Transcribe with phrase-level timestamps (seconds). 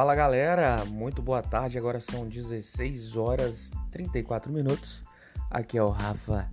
[0.00, 1.76] Fala galera, muito boa tarde.
[1.76, 5.04] Agora são 16 horas 34 minutos.
[5.50, 6.48] Aqui é o Rafa,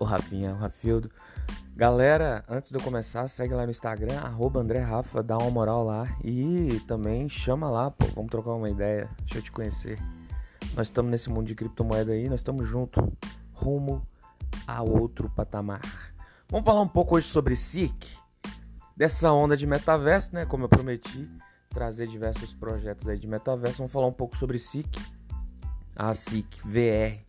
[0.00, 1.10] o Rafinha, o Rafildo.
[1.76, 5.84] Galera, antes de eu começar, segue lá no Instagram, arroba André Rafa, dá uma moral
[5.84, 9.98] lá e também chama lá, pô, vamos trocar uma ideia, deixa eu te conhecer.
[10.74, 13.04] Nós estamos nesse mundo de criptomoeda aí, nós estamos juntos,
[13.52, 14.00] rumo
[14.66, 15.82] a outro patamar.
[16.48, 18.06] Vamos falar um pouco hoje sobre SIC,
[18.96, 20.46] dessa onda de metaverso, né?
[20.46, 21.28] Como eu prometi,
[21.68, 23.78] trazer diversos projetos aí de metaverso.
[23.78, 24.88] Vamos falar um pouco sobre SIC.
[25.96, 27.22] A SIC VR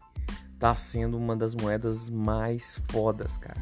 [0.59, 3.59] tá sendo uma das moedas mais fodas, cara.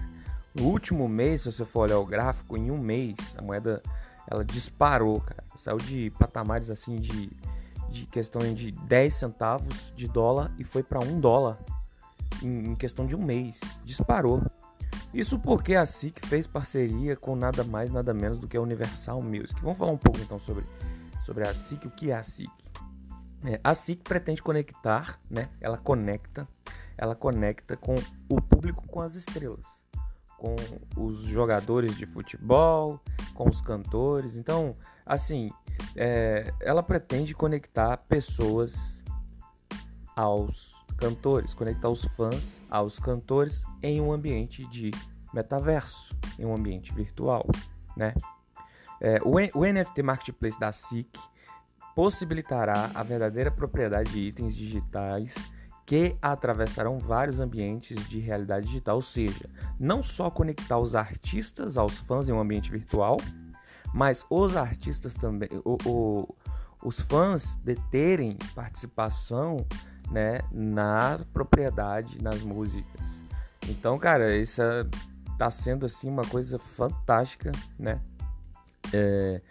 [0.54, 3.82] No último mês, se você for olhar o gráfico, em um mês a moeda
[4.30, 5.44] ela disparou, cara.
[5.56, 7.32] Saiu de patamares assim de,
[7.90, 11.58] de questão de 10 centavos de dólar e foi para 1 dólar
[12.44, 13.60] em, em questão de um mês.
[13.84, 14.42] Disparou.
[15.14, 19.22] Isso porque a SIC fez parceria com nada mais, nada menos do que a Universal
[19.22, 19.60] Music.
[19.62, 20.66] Vamos falar um pouco então sobre,
[21.26, 22.52] sobre a SIC, o que é a SIC.
[23.46, 25.50] É, a SIC pretende conectar, né?
[25.62, 26.48] Ela conecta,
[26.98, 27.96] ela conecta com
[28.30, 29.66] o público com as estrelas,
[30.38, 30.56] com
[30.98, 33.00] os jogadores de futebol,
[33.34, 34.36] com os cantores.
[34.36, 35.50] Então, assim,
[35.96, 39.04] é, ela pretende conectar pessoas
[40.16, 44.92] aos cantores, conectar os fãs aos cantores em um ambiente de
[45.34, 47.46] metaverso, em um ambiente virtual,
[47.96, 48.14] né?
[49.00, 51.08] É, o, o NFT Marketplace da SIC
[51.96, 55.36] possibilitará a verdadeira propriedade de itens digitais
[55.86, 61.98] que atravessarão vários ambientes de realidade digital, ou seja, não só conectar os artistas aos
[61.98, 63.18] fãs em um ambiente virtual,
[63.94, 66.36] mas os artistas também, o, o,
[66.84, 69.66] os fãs de terem participação
[70.12, 73.24] né, na propriedade, nas músicas.
[73.68, 74.62] Então, cara, isso
[75.38, 78.00] tá sendo assim uma coisa fantástica, né?
[78.94, 79.42] É...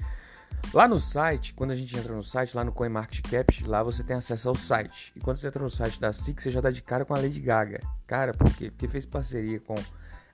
[0.73, 4.17] Lá no site, quando a gente entra no site, lá no CoinMarketCap, lá você tem
[4.17, 5.13] acesso ao site.
[5.15, 7.19] E quando você entra no site da SIC, você já dá de cara com a
[7.19, 7.81] Lady Gaga.
[8.07, 8.71] Cara, por quê?
[8.71, 9.75] Porque fez parceria com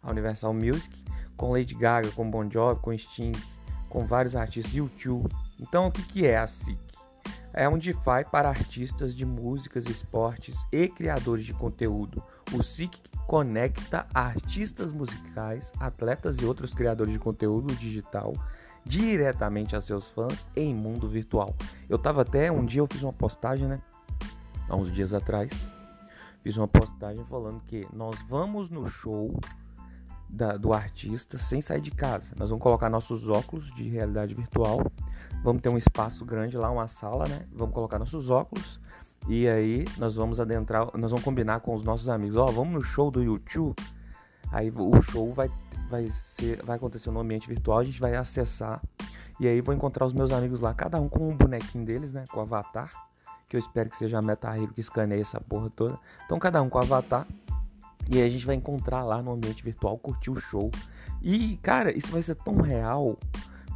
[0.03, 1.05] a Universal Music,
[1.37, 3.33] com Lady Gaga, com Bon Jovi, com Sting,
[3.91, 5.29] com vários artistas, YouTube.
[5.61, 6.79] Então, o que, que é a SIC?
[7.53, 12.23] É um DeFi para artistas de músicas, esportes e criadores de conteúdo.
[12.53, 18.33] O SIC conecta artistas musicais, atletas e outros criadores de conteúdo digital
[18.85, 21.55] diretamente a seus fãs em mundo virtual.
[21.89, 23.81] Eu tava até um dia eu fiz uma postagem, né?
[24.69, 25.73] Há uns dias atrás,
[26.41, 29.39] fiz uma postagem falando que nós vamos no show
[30.29, 32.29] da, do artista sem sair de casa.
[32.37, 34.81] Nós vamos colocar nossos óculos de realidade virtual
[35.43, 37.47] Vamos ter um espaço grande lá, uma sala, né?
[37.53, 38.81] Vamos colocar nossos óculos
[39.29, 42.75] e aí nós vamos adentrar, nós vamos combinar com os nossos amigos, ó, oh, vamos
[42.75, 43.75] no show do YouTube.
[44.51, 45.51] Aí o show vai
[45.89, 48.81] vai ser vai acontecer no ambiente virtual, a gente vai acessar
[49.41, 52.25] e aí vou encontrar os meus amigos lá, cada um com um bonequinho deles, né,
[52.31, 52.91] com o avatar,
[53.49, 55.99] que eu espero que seja a Meta Hero que escaneie essa porra toda.
[56.25, 57.27] Então cada um com o avatar
[58.11, 60.71] e aí a gente vai encontrar lá no ambiente virtual, curtir o show.
[61.21, 63.19] E cara, isso vai ser tão real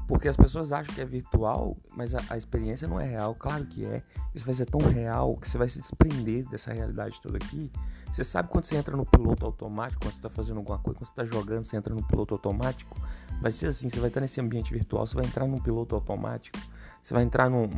[0.06, 3.34] porque as pessoas acham que é virtual, mas a, a, experiência não é real.
[3.34, 4.02] Claro que é.
[4.34, 7.72] Isso vai ser tão real que você vai se desprender dessa realidade toda aqui.
[8.12, 11.08] Você sabe quando você entra no piloto automático, quando você está fazendo alguma coisa, quando
[11.08, 12.96] você está jogando, você entra no piloto automático.
[13.42, 16.58] Vai ser assim: você vai estar nesse ambiente virtual, você vai entrar num piloto automático,
[17.02, 17.68] você vai entrar no,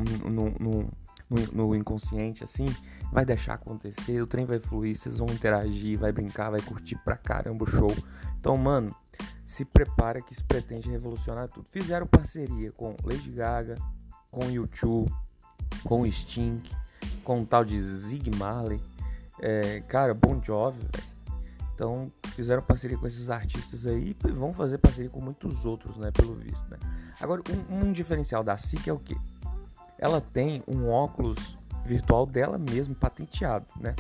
[1.75, 2.67] inconsciente assim,
[3.11, 7.17] vai deixar acontecer, o trem vai fluir, vocês vão interagir, vai brincar, vai curtir pra
[7.17, 7.95] caramba o show.
[8.39, 8.95] Então, mano
[9.49, 11.67] se prepara que isso pretende revolucionar tudo.
[11.71, 13.77] Fizeram parceria com Lady Gaga,
[14.31, 15.11] com YouTube,
[15.83, 16.63] com Sting,
[17.25, 18.79] com o tal de Zig Marley,
[19.41, 20.87] é, cara, Bon Jovi,
[21.75, 26.11] Então fizeram parceria com esses artistas aí e vão fazer parceria com muitos outros, né?
[26.11, 26.77] Pelo visto, né?
[27.19, 29.17] Agora, um, um diferencial da SIC é o que?
[29.99, 31.57] Ela tem um óculos
[31.87, 33.95] virtual dela mesmo patenteado, né?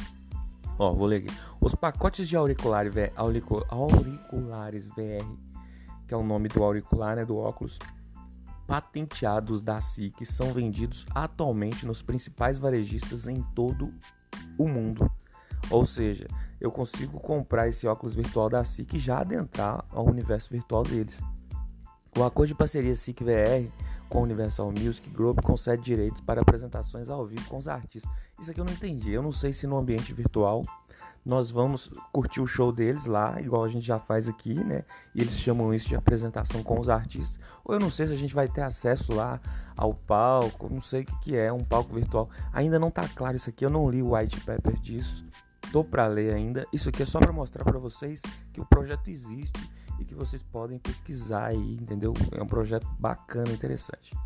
[0.78, 1.36] Ó, vou ler aqui.
[1.60, 5.26] Os pacotes de auriculares, auriculares VR,
[6.06, 7.78] que é o nome do auricular, né, do óculos,
[8.66, 13.92] patenteados da SIC são vendidos atualmente nos principais varejistas em todo
[14.58, 15.10] o mundo.
[15.70, 16.26] Ou seja,
[16.60, 21.18] eu consigo comprar esse óculos virtual da SIC e já adentrar ao universo virtual deles.
[22.16, 23.70] O acordo de parceria SIC VR
[24.08, 28.10] com a Universal Music Group concede direitos para apresentações ao vivo com os artistas.
[28.40, 29.12] Isso aqui eu não entendi.
[29.12, 30.62] Eu não sei se no ambiente virtual
[31.24, 34.84] nós vamos curtir o show deles lá, igual a gente já faz aqui, né?
[35.14, 37.38] E eles chamam isso de apresentação com os artistas.
[37.64, 39.40] Ou eu não sei se a gente vai ter acesso lá
[39.76, 42.28] ao palco, não sei o que, que é, um palco virtual.
[42.52, 45.26] Ainda não tá claro isso aqui, eu não li o white paper disso.
[45.72, 46.66] Tô para ler ainda.
[46.72, 48.22] Isso aqui é só para mostrar para vocês
[48.52, 52.14] que o projeto existe e que vocês podem pesquisar aí, entendeu?
[52.32, 54.16] É um projeto bacana, interessante.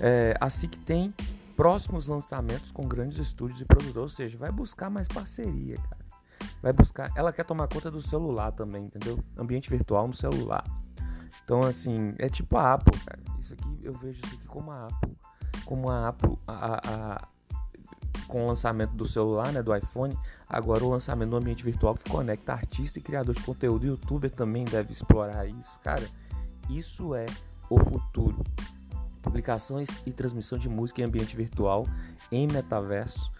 [0.00, 1.12] É, a SIC tem
[1.54, 6.09] próximos lançamentos com grandes estúdios e produtores, ou seja, vai buscar mais parceria, cara.
[6.62, 9.18] Vai buscar, ela quer tomar conta do celular também, entendeu?
[9.36, 10.64] Ambiente virtual no celular.
[11.42, 13.20] Então, assim, é tipo a Apple, cara.
[13.38, 15.16] Isso aqui, eu vejo isso aqui como a Apple.
[15.64, 17.28] Como a Apple, a, a,
[18.28, 20.16] com o lançamento do celular, né, do iPhone,
[20.48, 23.86] agora o lançamento do ambiente virtual que conecta artista e criador de conteúdo.
[23.86, 26.06] youtuber também deve explorar isso, cara.
[26.68, 27.26] Isso é
[27.68, 28.44] o futuro
[29.22, 31.86] publicações e transmissão de música em ambiente virtual
[32.32, 33.30] em metaverso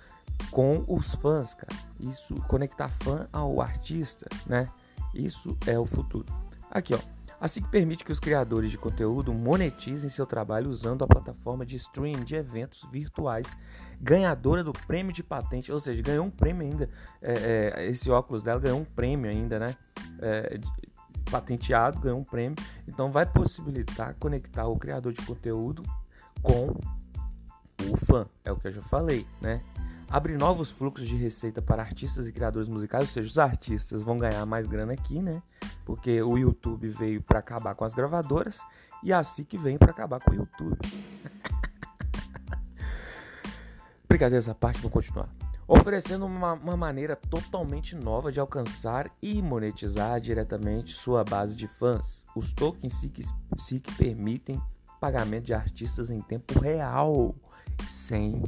[0.51, 1.75] com os fãs, cara.
[1.99, 4.69] Isso conectar fã ao artista, né?
[5.15, 6.27] Isso é o futuro.
[6.71, 6.99] Aqui, ó.
[7.41, 11.77] Assim que permite que os criadores de conteúdo monetizem seu trabalho usando a plataforma de
[11.77, 13.57] streaming de eventos virtuais,
[13.99, 16.91] ganhadora do prêmio de patente, ou seja, ganhou um prêmio ainda.
[17.23, 19.75] É, é, esse óculos dela ganhou um prêmio ainda, né?
[20.21, 20.61] É,
[21.31, 22.57] patenteado, ganhou um prêmio.
[22.87, 25.83] Então vai possibilitar conectar o criador de conteúdo
[26.43, 26.77] com
[27.91, 28.27] o fã.
[28.45, 29.63] É o que eu já falei, né?
[30.11, 34.19] Abre novos fluxos de receita para artistas e criadores musicais, ou seja, os artistas vão
[34.19, 35.41] ganhar mais grana aqui, né?
[35.85, 38.59] Porque o YouTube veio para acabar com as gravadoras
[39.05, 40.77] e a SIC vem para acabar com o YouTube.
[44.09, 45.29] Brincadeira essa parte, vou continuar
[45.69, 52.25] oferecendo uma, uma, maneira totalmente nova de alcançar e monetizar diretamente sua base de fãs.
[52.35, 53.23] Os tokens SIC,
[53.57, 54.61] SIC permitem
[55.01, 57.37] pagamento de artistas em tempo real,
[57.89, 58.43] sem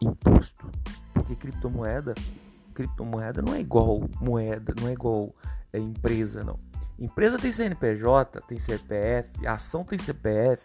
[0.00, 0.70] imposto.
[1.12, 2.14] Porque criptomoeda,
[2.74, 5.34] criptomoeda não é igual moeda, não é igual
[5.72, 6.58] é, empresa, não.
[6.98, 10.62] Empresa tem CNPJ, tem CPF, ação tem CPF,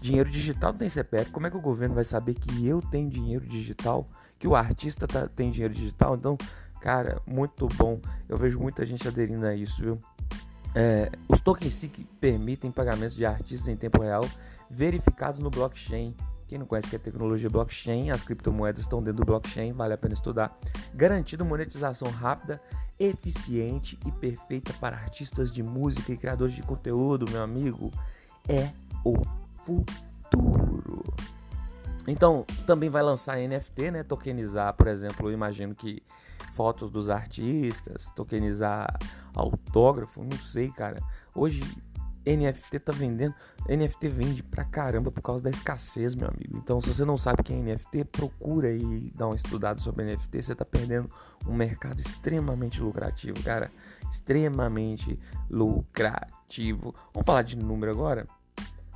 [0.00, 1.30] dinheiro digital tem CPF.
[1.30, 4.08] Como é que o governo vai saber que eu tenho dinheiro digital?
[4.44, 6.14] que o artista tá, tem dinheiro digital.
[6.14, 6.36] Então,
[6.80, 7.98] cara, muito bom.
[8.28, 9.98] Eu vejo muita gente aderindo a isso, viu?
[10.74, 14.22] É, os tokens SIC permitem pagamentos de artistas em tempo real
[14.70, 16.14] verificados no blockchain.
[16.54, 19.98] Quem não conhece que é tecnologia blockchain, as criptomoedas estão dentro do blockchain, vale a
[19.98, 20.56] pena estudar.
[20.94, 22.62] Garantindo monetização rápida,
[22.96, 27.90] eficiente e perfeita para artistas de música e criadores de conteúdo, meu amigo,
[28.48, 28.70] é
[29.04, 29.16] o
[29.64, 31.02] futuro.
[32.06, 34.04] Então, também vai lançar NFT, né?
[34.04, 36.04] Tokenizar, por exemplo, eu imagino que
[36.52, 38.96] fotos dos artistas, tokenizar
[39.34, 41.02] autógrafo, não sei, cara.
[41.34, 41.64] Hoje
[42.26, 43.34] NFT tá vendendo,
[43.68, 46.56] NFT vende pra caramba por causa da escassez, meu amigo.
[46.56, 50.04] Então, se você não sabe o que é NFT, procura aí dar uma estudada sobre
[50.04, 51.10] NFT, você tá perdendo
[51.46, 53.70] um mercado extremamente lucrativo, cara,
[54.10, 55.18] extremamente
[55.50, 56.94] lucrativo.
[57.12, 58.26] Vamos falar de número agora?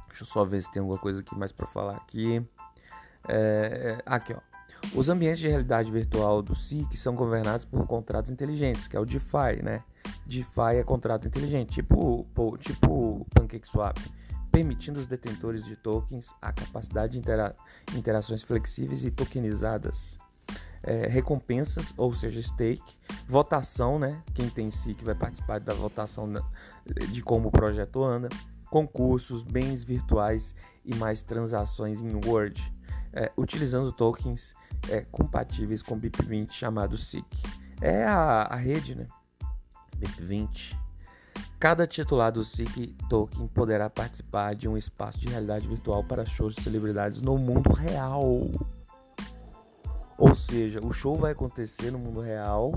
[0.09, 2.45] Deixa eu só ver se tem alguma coisa aqui mais para falar aqui.
[3.29, 4.49] É, aqui, ó.
[4.95, 9.05] Os ambientes de realidade virtual do SIC são governados por contratos inteligentes, que é o
[9.05, 9.83] DeFi, né?
[10.29, 12.27] DeFi é contrato inteligente, tipo,
[12.61, 13.99] tipo PancakeSwap,
[14.53, 17.55] permitindo os detentores de tokens a capacidade de intera
[17.95, 20.17] interações flexíveis e tokenizadas.
[20.81, 22.95] É, recompensas, ou seja, stake,
[23.27, 24.23] votação, né?
[24.33, 26.33] Quem tem SIC vai participar da votação
[27.11, 28.29] de como o projeto anda,
[28.71, 30.55] concursos, bens virtuais
[30.85, 32.73] e mais transações em Word
[33.13, 34.55] é, utilizando tokens
[34.89, 37.27] é, compatíveis com BIP20 chamado SIC.
[37.81, 39.07] É a, a rede, né?
[39.99, 40.77] BIP20.
[41.59, 46.55] Cada titular do SIC Token poderá participar de um espaço de realidade virtual para shows
[46.55, 48.49] de celebridades no mundo real.
[50.17, 52.72] Ou seja, o show vai acontecer no mundo real,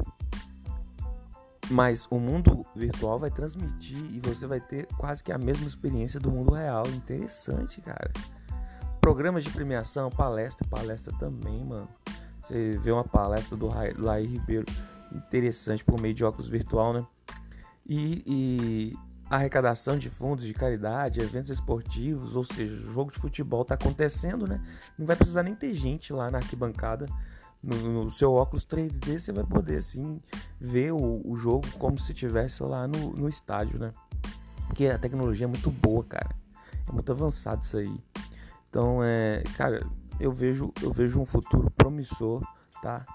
[1.69, 6.19] mas o mundo virtual vai transmitir e você vai ter quase que a mesma experiência
[6.19, 6.87] do mundo real.
[6.87, 8.11] Interessante, cara.
[8.99, 11.87] Programas de premiação, palestra, palestra também, mano.
[12.41, 14.65] Você vê uma palestra do Laí Ribeiro
[15.11, 17.05] interessante por meio de óculos virtual, né?
[17.85, 18.93] E, e
[19.29, 24.61] arrecadação de fundos de caridade, eventos esportivos, ou seja, jogo de futebol tá acontecendo, né?
[24.97, 27.05] Não vai precisar nem ter gente lá na arquibancada.
[27.63, 30.19] No, no seu óculos 3D você vai poder assim
[30.59, 33.91] ver o, o jogo como se estivesse lá no, no estádio, né?
[34.67, 36.29] Porque a tecnologia é muito boa, cara.
[36.87, 37.99] É muito avançado isso aí.
[38.69, 39.85] Então, é, cara,
[40.19, 42.41] eu vejo, eu vejo um futuro promissor,
[42.81, 43.05] tá?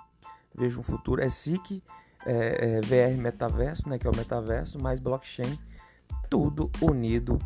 [0.55, 1.23] Vejo um futuro.
[1.23, 1.83] É SIC,
[2.27, 3.99] é, é VR Metaverso, né?
[3.99, 5.59] Que é o metaverso, mais blockchain,
[6.29, 7.39] tudo unido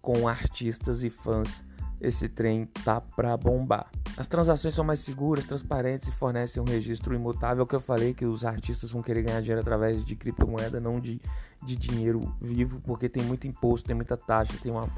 [0.00, 1.64] com artistas e fãs.
[2.00, 3.90] Esse trem tá pra bombar.
[4.18, 7.66] As transações são mais seguras, transparentes e fornecem um registro imutável.
[7.66, 11.20] Que eu falei que os artistas vão querer ganhar dinheiro através de criptomoeda, não de,
[11.62, 14.88] de dinheiro vivo, porque tem muito imposto, tem muita taxa, tem uma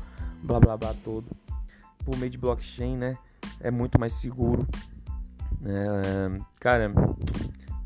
[0.42, 1.28] blá blá blá todo
[2.04, 3.18] por meio de blockchain, né?
[3.60, 4.66] É muito mais seguro.
[5.64, 6.92] É, cara,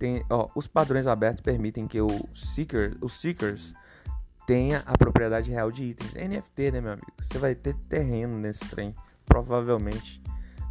[0.03, 3.73] tem, ó, os padrões abertos permitem que o seeker, os seekers
[4.45, 6.13] tenha a propriedade real de itens.
[6.15, 7.13] NFT, né, meu amigo?
[7.21, 10.21] Você vai ter terreno nesse trem, provavelmente.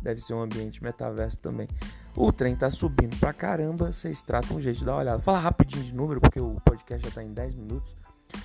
[0.03, 1.69] deve ser um ambiente metaverso também.
[2.13, 5.19] O trem tá subindo pra caramba, vocês tratam um jeito de dar uma olhada.
[5.19, 7.95] Fala rapidinho de número, porque o podcast já tá em 10 minutos.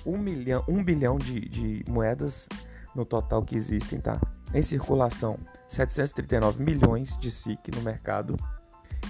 [0.05, 2.47] 1 milhão, 1 bilhão de, de moedas
[2.95, 4.21] no total que existem, tá?
[4.53, 8.37] Em circulação, 739 milhões de SIC no mercado.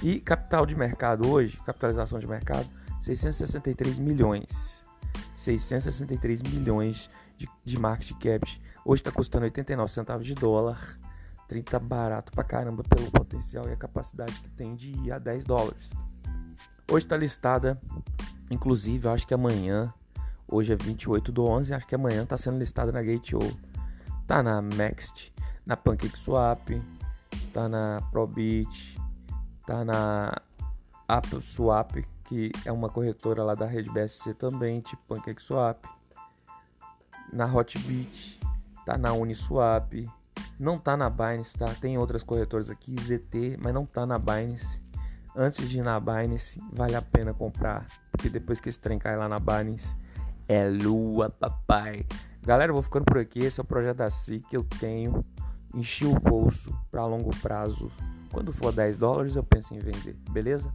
[0.02, 2.68] E capital de mercado hoje, capitalização de mercado,
[3.02, 4.84] 663 milhões.
[5.36, 8.62] 663 milhões de, de market cap.
[8.86, 10.98] Hoje está custando 89 centavos de dólar.
[11.48, 15.46] 30 barato pra caramba pelo potencial e a capacidade que tem de ir a 10
[15.46, 15.90] dólares.
[16.92, 17.82] Hoje está listada,
[18.52, 19.94] inclusive, eu acho que amanhã,
[20.48, 23.40] hoje é 28 do 11, acho que amanhã está sendo listada na Gate.io.
[24.26, 25.34] Tá na Next,
[25.66, 26.82] na PancakeSwap,
[27.54, 28.98] tá na Probit,
[29.68, 30.34] tá na
[31.08, 35.86] Apple Swap, que é uma corretora lá da rede BSC também, tipo PancakeSwap.
[37.34, 38.40] Na Hotbit,
[38.86, 40.10] tá na Uniswap,
[40.58, 41.66] não tá na Binance, tá?
[41.82, 44.82] Tem outras corretoras aqui, ZT, mas não tá na Binance.
[45.36, 49.18] Antes de ir na Binance, vale a pena comprar, porque depois que esse trem cai
[49.18, 49.98] lá na Binance,
[50.48, 52.06] é lua, papai.
[52.42, 53.40] Galera, eu vou ficando por aqui.
[53.40, 55.22] Esse é o projeto da SIC que eu tenho.
[55.76, 57.92] Enchi o bolso para longo prazo.
[58.32, 60.74] Quando for 10 dólares, eu penso em vender, beleza?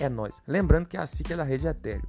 [0.00, 0.42] É nós.
[0.46, 2.02] Lembrando que a SIC é da rede Ethereum.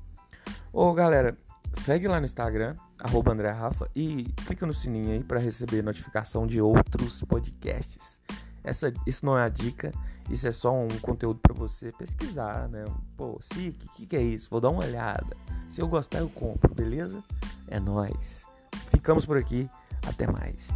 [0.72, 1.38] Ô, galera,
[1.74, 6.46] segue lá no Instagram, arroba André Rafa, e clica no sininho aí para receber notificação
[6.46, 8.22] de outros podcasts.
[8.63, 9.91] Essa, isso não é a dica,
[10.29, 12.86] isso é só um conteúdo para você pesquisar, né?
[13.17, 14.50] Pô, SIC, o que, que é isso?
[14.50, 15.36] Vou dar uma olhada.
[15.67, 17.24] Se eu gostar, eu compro, beleza?
[17.67, 18.46] É nós.
[18.91, 19.69] Ficamos por aqui.
[20.08, 20.69] Até mais.